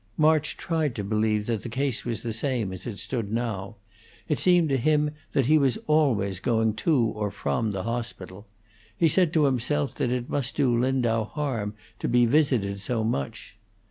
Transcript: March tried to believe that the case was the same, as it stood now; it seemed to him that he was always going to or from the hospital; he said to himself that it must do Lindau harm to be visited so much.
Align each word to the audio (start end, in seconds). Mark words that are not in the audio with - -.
March 0.17 0.57
tried 0.57 0.95
to 0.95 1.03
believe 1.03 1.45
that 1.45 1.61
the 1.61 1.69
case 1.69 2.03
was 2.03 2.23
the 2.23 2.33
same, 2.33 2.73
as 2.73 2.87
it 2.87 2.97
stood 2.97 3.31
now; 3.31 3.75
it 4.27 4.39
seemed 4.39 4.67
to 4.67 4.77
him 4.77 5.11
that 5.33 5.45
he 5.45 5.59
was 5.59 5.77
always 5.85 6.39
going 6.39 6.73
to 6.73 6.99
or 7.05 7.29
from 7.29 7.69
the 7.69 7.83
hospital; 7.83 8.47
he 8.97 9.07
said 9.07 9.31
to 9.31 9.45
himself 9.45 9.93
that 9.93 10.11
it 10.11 10.27
must 10.27 10.55
do 10.55 10.75
Lindau 10.75 11.25
harm 11.25 11.75
to 11.99 12.07
be 12.07 12.25
visited 12.25 12.79
so 12.79 13.03
much. 13.03 13.59